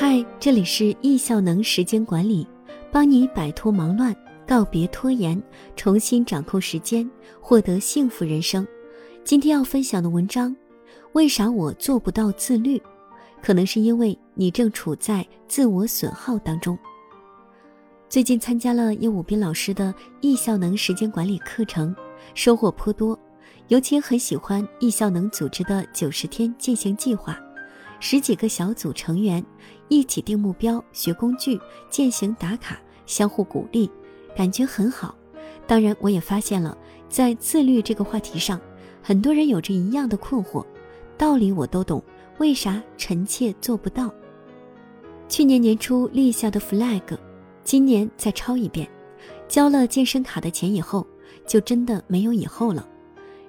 [0.00, 2.46] 嗨，这里是易效能时间管理，
[2.92, 4.14] 帮你摆脱忙乱，
[4.46, 5.42] 告别拖延，
[5.74, 8.64] 重新掌控时间，获得幸福人生。
[9.24, 10.54] 今天要分享的文章，
[11.14, 12.80] 为啥我做不到自律？
[13.42, 16.78] 可能是因为你正处在自我损耗当中。
[18.08, 21.92] 最近参加了叶武斌老师的易效能时间管理课程，
[22.34, 23.18] 收获颇多，
[23.66, 27.36] 尤其很喜欢易效能组织的九十天践行计划。
[28.00, 29.44] 十几个小组成员
[29.88, 33.90] 一起定目标、学工具、践行打卡，相互鼓励，
[34.36, 35.14] 感觉很好。
[35.66, 36.76] 当然，我也发现了，
[37.08, 38.60] 在自律这个话题上，
[39.02, 40.64] 很多人有着一样的困惑。
[41.16, 42.02] 道理我都懂，
[42.38, 44.10] 为啥臣妾做不到？
[45.28, 47.02] 去年年初立下的 flag，
[47.64, 48.88] 今年再抄一遍。
[49.46, 51.06] 交了健身卡的钱以后，
[51.46, 52.86] 就真的没有以后了。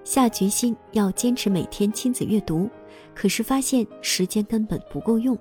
[0.04, 2.70] 下决心要坚持每天亲子阅读。
[3.14, 5.38] 可是发现时间根本不够用，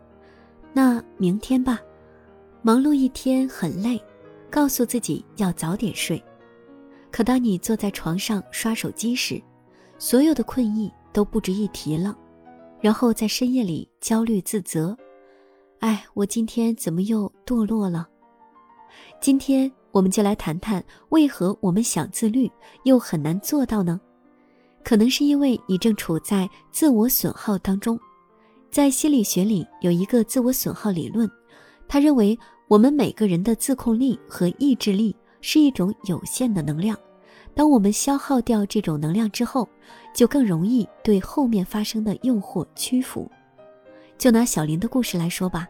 [0.73, 1.81] 那明天吧。
[2.63, 4.01] 忙碌一天很累，
[4.51, 6.23] 告诉自己要早点睡。
[7.11, 9.41] 可当你坐在床上刷手机时，
[9.99, 12.17] 所有的困意都不值一提了。
[12.81, 14.97] 然后在深夜里焦虑自责，
[15.81, 18.07] 哎，我今天怎么又堕落了？
[19.21, 22.51] 今天我们就来谈谈，为何我们想自律
[22.85, 24.01] 又很难做到呢？
[24.85, 27.99] 可能是因为你正处在自我损耗当中，
[28.71, 31.29] 在心理学里有一个自我损耗理论，
[31.89, 32.39] 他认为
[32.69, 36.97] 我们每个人的自控力和意志力是一种有限的能量，
[37.55, 39.69] 当我们消耗掉这种能量之后，
[40.15, 43.31] 就更容易对后面发生的诱惑屈服。
[44.19, 45.67] 就拿小林的故事来说吧，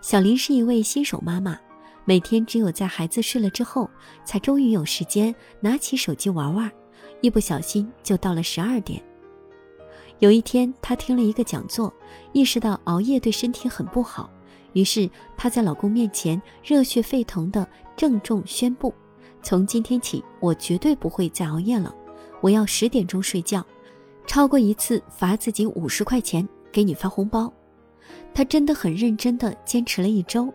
[0.00, 1.58] 小林是一位新手妈妈，
[2.04, 3.88] 每天只有在孩子睡了之后，
[4.24, 6.70] 才终于有时间拿起手机玩玩。
[7.20, 9.02] 一不小心就到了十二点。
[10.20, 11.92] 有一天，她听了一个讲座，
[12.32, 14.30] 意识到熬夜对身体很不好，
[14.74, 17.66] 于是她在老公面前热血沸腾地
[17.96, 18.92] 郑重宣布
[19.42, 21.94] ：“从今天起，我绝对不会再熬夜了，
[22.42, 23.64] 我要十点钟睡觉，
[24.26, 27.50] 超过一次罚自己五十块钱，给你发红包。”
[28.34, 30.52] 她真的很认真地坚持了一周，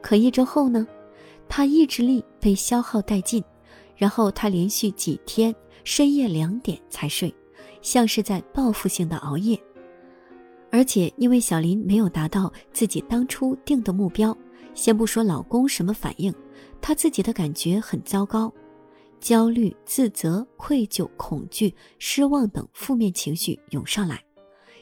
[0.00, 0.86] 可一周后呢，
[1.48, 3.42] 她意志力被消耗殆尽，
[3.96, 5.54] 然后她连续几天。
[5.84, 7.34] 深夜两点才睡，
[7.88, 9.58] 像是在报复性的熬夜。
[10.70, 14.36] 而且因为小林没有达到自己当初定的目标，
[14.74, 16.30] 先不说老公什么反应，
[16.82, 18.52] 她自己的感觉很糟糕，
[19.20, 24.22] 焦虑、自责、愧疚、恐惧、失望等负面情绪涌上来，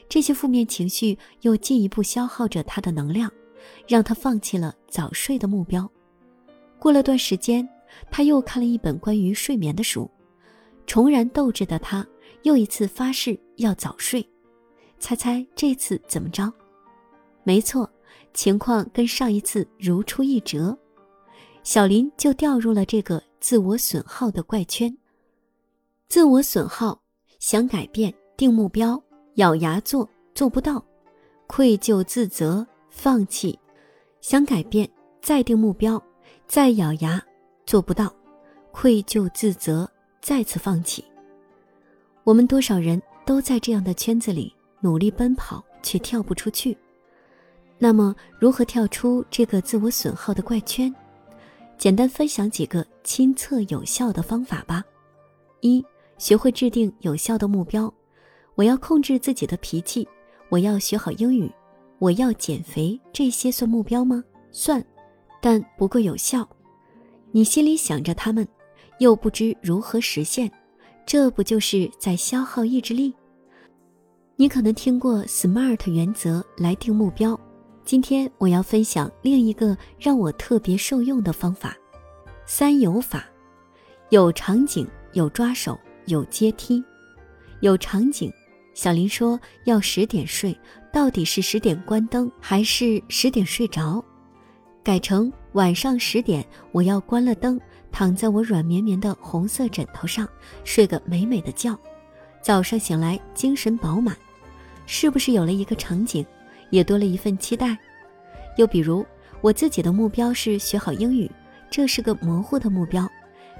[0.09, 3.31] 这些负面情绪又进一步消耗着她的能量，
[3.87, 5.89] 让她放弃了早睡的目标。
[6.77, 7.65] 过了段时间，
[8.11, 10.11] 她又看了一本关于睡眠的书。
[10.85, 12.07] 重燃斗志的他，
[12.47, 14.25] 又一次发誓要早睡。
[14.99, 16.49] 猜猜这次怎么着？
[17.43, 17.89] 没错，
[18.33, 20.75] 情况跟上一次如出一辙。
[21.61, 24.97] 小林就掉入了这个自我损耗的怪圈。
[26.07, 27.01] 自我损耗，
[27.37, 29.03] 想改变，定目标，
[29.35, 30.81] 咬牙做，做不到，
[31.47, 33.59] 愧疚自责，放弃；
[34.21, 34.89] 想改变，
[35.21, 36.01] 再定目标，
[36.47, 37.21] 再咬牙，
[37.65, 38.15] 做不到，
[38.71, 39.85] 愧疚自责。
[40.21, 41.03] 再次放弃。
[42.27, 46.77] 我们多少人都在这样的圈子里努力奔跑，却跳不出去。
[47.77, 50.93] 那么，如何跳出这个自我损耗的怪圈？
[51.77, 54.83] 简单分享几个亲测有效的方法吧。
[55.61, 55.81] 一、
[56.17, 57.91] 学会制定有效的目标。
[58.55, 60.05] 我要控制自己的脾气，
[60.49, 61.49] 我要学好英语，
[61.97, 64.21] 我要减肥，这些算目标吗？
[64.51, 64.85] 算，
[65.41, 66.45] 但不够有效。
[67.31, 68.45] 你心里想着他们。
[68.99, 70.51] 又不知如何实现，
[71.07, 73.13] 这不就是在消耗意志力？
[74.35, 77.39] 你可能听过 SMART 原则来定目标，
[77.85, 81.73] 今天我要分享另一个让我特别受用的方法——
[82.45, 83.23] 三有法：
[84.09, 86.83] 有场景、有抓手、有阶梯。
[87.61, 88.29] 有场景，
[88.73, 90.53] 小林说要十点睡，
[90.91, 94.03] 到底是十点关灯还是十点睡着？
[94.83, 97.57] 改成晚上十点，我要关了灯。
[97.97, 100.29] 躺在我软绵绵的红色枕头上，
[100.63, 101.75] 睡个美美的觉，
[102.43, 104.15] 早上醒来精神饱满，
[104.85, 106.23] 是不是有了一个场景，
[106.69, 107.75] 也多了一份期待？
[108.55, 109.03] 又比如
[109.41, 111.27] 我自己的目标是学好英语，
[111.71, 113.09] 这是个模糊的目标，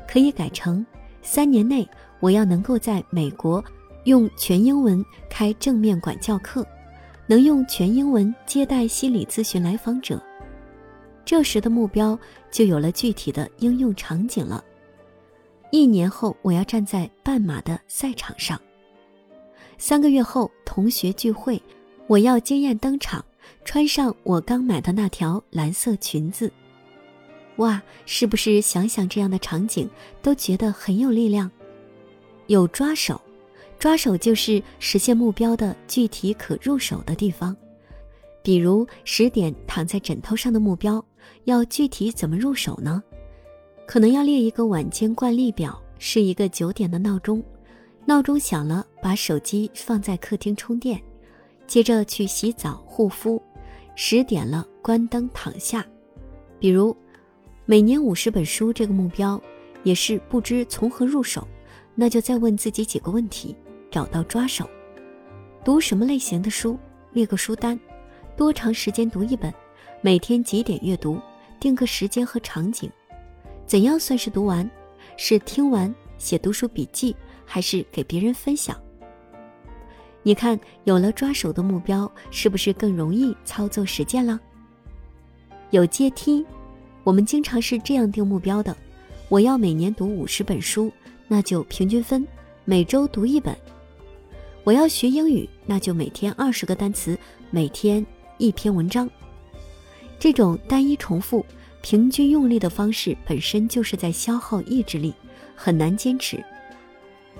[0.07, 0.85] 可以改成
[1.23, 1.89] 三年内
[2.19, 3.65] 我要能够在美国
[4.03, 6.63] 用全英文开正面管教课，
[7.25, 10.21] 能用全英文接待心理咨询来访者。
[11.27, 12.17] 这时的目标
[12.49, 14.63] 就有了具体的应用场景了。
[15.71, 18.57] 一年后，我要站在半马的赛场上；
[19.77, 21.61] 三个月后，同学聚会，
[22.07, 23.25] 我要惊艳登场，
[23.65, 26.49] 穿上我刚买的那条蓝色裙子。
[27.57, 29.89] 哇，是不是想想这样的场景
[30.21, 31.51] 都觉得很有力量？
[32.45, 33.19] 有抓手，
[33.77, 37.53] 抓手就是实现目标的具体可入手的地方。
[38.41, 41.03] 比如十点躺在枕头上的目标，
[41.45, 43.03] 要具体怎么入手呢？
[43.85, 47.41] 可能要列一个晚间惯例表，是一个九点的闹钟，
[48.05, 51.01] 闹钟响了，把手机放在客厅充电，
[51.65, 53.41] 接着去洗澡护肤，
[53.95, 55.85] 十点了关灯躺下。
[56.59, 56.95] 比如，
[57.65, 59.41] 每年五十本书这个目标，
[59.83, 61.47] 也是不知从何入手，
[61.95, 63.55] 那就再问自己几个问题，
[63.89, 64.69] 找到抓手。
[65.63, 66.77] 读什么类型的书？
[67.13, 67.79] 列个书单，
[68.35, 69.53] 多长时间读一本？
[70.01, 71.19] 每天几点阅读？
[71.59, 72.89] 定个时间和场景。
[73.65, 74.69] 怎样算是读完？
[75.17, 78.79] 是听完写读书笔记，还是给别人分享？
[80.21, 84.39] 你看，有了抓手的目标，是不是更容易操作实践了？
[85.71, 86.45] 有阶梯，
[87.03, 88.75] 我们经常是这样定目标的：
[89.29, 90.91] 我要每年读五十本书，
[91.27, 92.25] 那就平均分，
[92.65, 93.55] 每周读一本；
[94.63, 97.17] 我要学英语，那就每天二十个单词，
[97.49, 98.05] 每天
[98.37, 99.09] 一篇文章。
[100.19, 101.45] 这种单一重复。
[101.79, 105.13] 平均用力的方式本身就是在消耗意志力，
[105.55, 106.43] 很难坚持。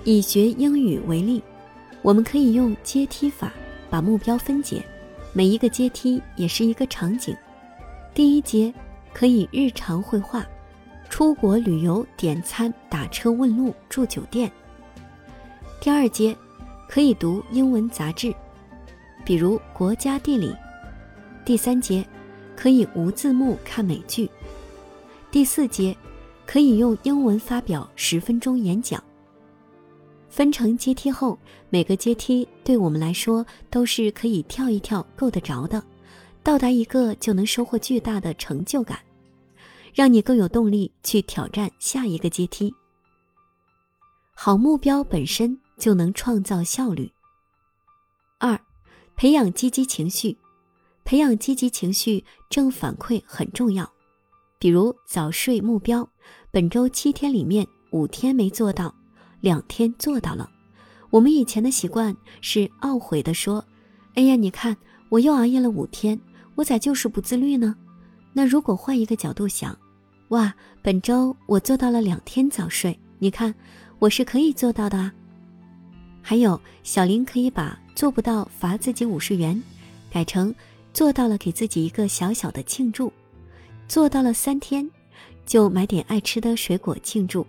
[0.06, 1.44] 以学英语为例，
[2.01, 3.51] 我们可以用阶梯法
[3.89, 4.85] 把目标分解，
[5.33, 7.35] 每一个阶梯也是一个场景。
[8.13, 8.74] 第一节
[9.12, 10.47] 可以日常绘画，
[11.09, 14.50] 出国旅游、点餐、打车、问路、住酒店。
[15.81, 16.33] 第二节
[16.88, 18.33] 可以读英文杂志，
[19.25, 20.51] 比如《国家地理》。
[21.44, 22.06] 第三节。
[22.57, 24.27] 可以无字幕看美剧。
[25.30, 25.95] 第四节，
[26.48, 29.01] 可以用英文发表十分钟演讲。
[30.27, 31.38] 分成阶梯后，
[31.69, 35.83] 每个阶梯对我们来说都是可以跳一跳够得着的，
[36.42, 39.00] 到达一个就能收获巨大的成就感，
[39.94, 42.74] 让你更有动力去挑战下一个阶梯。
[44.33, 47.12] 好目标本身就能创造效率。
[48.39, 48.60] 二，
[49.15, 50.36] 培养积极情绪。
[51.07, 53.89] 培养积极情绪，正反馈很重要。
[54.59, 56.06] 比如早睡目标，
[56.51, 58.94] 本周七天里面五天没做到，
[59.39, 60.51] 两天做到了。
[61.09, 63.63] 我们以前的习惯是懊悔的说
[64.15, 64.75] ：“哎呀，你看
[65.07, 66.19] 我又熬夜了五天，
[66.56, 67.74] 我咋就是不自律呢？”
[68.36, 69.80] 那如果换一个角度想，
[70.31, 73.56] 哇，本周我做到了两天早睡，你看
[73.98, 75.13] 我是可以做到的啊。
[76.21, 79.63] 还有小林可以把做不到罚自己五十元，
[80.12, 80.53] 改成。
[80.98, 83.08] 做到了，给自己一个小小的庆祝；
[83.88, 84.90] 做到了三天，
[85.46, 87.46] 就买点爱吃的水果庆祝；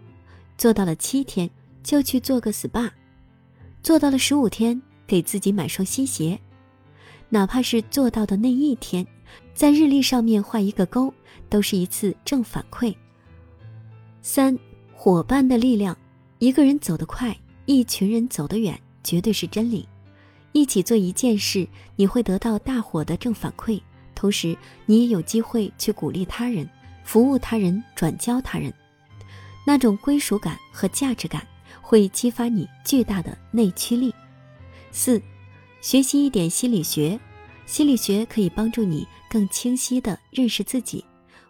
[0.59, 1.49] 做到了七天，
[1.83, 2.91] 就去做个 SPA；
[3.83, 6.39] 做到了十五天，给自己买双新鞋。
[7.31, 9.07] 哪怕是做到的那一天，
[9.55, 11.11] 在日历上面画一个勾，
[11.49, 12.95] 都是一次正反馈。
[14.21, 14.59] 三，
[14.93, 15.97] 伙伴的力量，
[16.39, 17.35] 一个人走得快，
[17.65, 19.89] 一群人走得远，绝对是真理。
[20.53, 23.81] 一起做一件事，你会得到大伙的正反馈，
[24.15, 24.57] 同时
[24.87, 26.69] 你也有机会去鼓励他人、
[27.05, 28.73] 服务他人、转交他人，
[29.67, 31.47] 那种归属感和价值感
[31.83, 34.15] 会激发你巨大的内驱力。
[34.91, 35.23] 四，
[35.81, 37.19] 学习一点心理学，
[37.67, 41.05] 心理学可以帮助你更清晰地认识自己。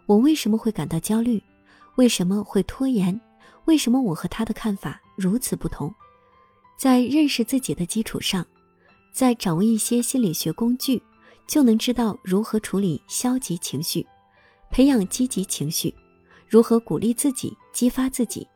[0.05, 1.41] 我为什么会感到焦虑？
[1.95, 3.19] 为什么会拖延？
[3.65, 5.93] 为什么我和他的看法如此不同？
[6.77, 8.45] 在认识自己的基础上。
[9.11, 11.01] 再掌握一些心理学工具，
[11.47, 14.05] 就能知道如何处理消极情绪，
[14.69, 15.93] 培养积极情绪，
[16.47, 18.47] 如何鼓励自己、激发自己，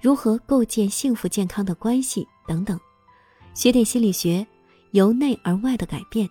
[0.00, 2.78] 如何构建幸福健康的关系等等。
[3.54, 4.46] 学点心理学，
[4.92, 6.28] 由内而外的改变，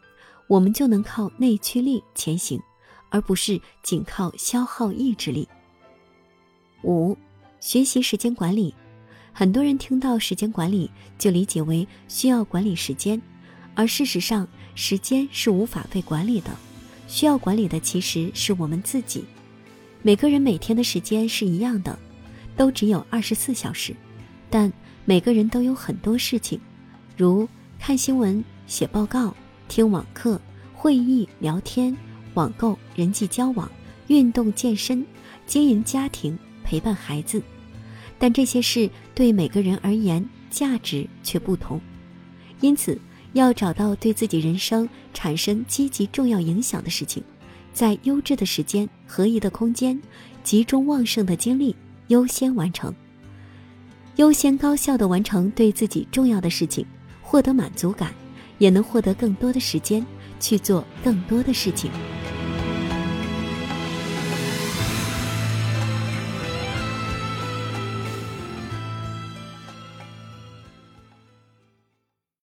[0.48, 2.62] 我们就能靠内驱力前行，
[3.10, 5.48] 而不是仅靠消耗意志力。
[6.84, 7.18] 五、
[7.60, 8.74] 学习时间管理。
[9.34, 13.22] 很多人听到时间管理，就理解为需要管理时间。
[13.76, 16.50] 而事实上，时间是无法被管理的，
[17.08, 19.26] 需要管理的其实是我们自己。
[20.02, 22.00] 每个人每天的时间是一样的，
[22.56, 23.94] 都只有二十四小时，
[24.50, 24.72] 但
[25.04, 26.60] 每个人都有很多事情，
[27.18, 29.36] 如看新闻、写报告、
[29.68, 30.40] 听网课、
[30.74, 31.96] 会议、聊天、
[32.34, 33.70] 网购、人际交往、
[34.08, 35.06] 运动健身、
[35.46, 37.44] 经营家庭、陪伴孩子。
[38.18, 41.82] 但这些事对每个人而言价值却不同，
[42.62, 42.98] 因此。
[43.36, 47.22] 要找到对自己人生产生积极重要影响的事情，
[47.74, 50.02] 在优质的时间、合宜的空间、
[50.42, 51.76] 集中旺盛的精力
[52.08, 52.96] 优先完成，
[54.16, 56.86] 优先高效的完成对自己重要的事情，
[57.22, 58.14] 获得满足感，
[58.58, 60.06] 也能获得更多的时间
[60.40, 61.92] 去做更多的事情。